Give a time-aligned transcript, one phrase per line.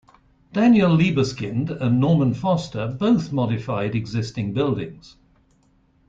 [0.51, 5.15] Daniel Libeskind and Norman Foster both modified existing buildings.